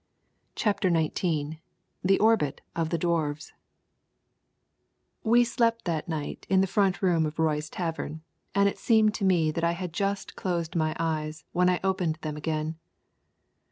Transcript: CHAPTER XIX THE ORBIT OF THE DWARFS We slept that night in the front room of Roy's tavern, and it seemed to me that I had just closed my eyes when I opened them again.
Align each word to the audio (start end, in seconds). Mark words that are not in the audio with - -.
CHAPTER 0.55 0.89
XIX 0.91 1.57
THE 2.03 2.17
ORBIT 2.19 2.61
OF 2.75 2.89
THE 2.89 2.97
DWARFS 2.97 3.53
We 5.23 5.43
slept 5.43 5.85
that 5.85 6.07
night 6.09 6.47
in 6.49 6.61
the 6.61 6.65
front 6.65 7.03
room 7.03 7.27
of 7.27 7.37
Roy's 7.37 7.69
tavern, 7.69 8.23
and 8.55 8.67
it 8.67 8.79
seemed 8.79 9.13
to 9.13 9.23
me 9.25 9.51
that 9.51 9.63
I 9.63 9.73
had 9.73 9.93
just 9.93 10.35
closed 10.35 10.75
my 10.75 10.95
eyes 10.97 11.45
when 11.51 11.69
I 11.69 11.79
opened 11.83 12.17
them 12.23 12.35
again. 12.35 12.79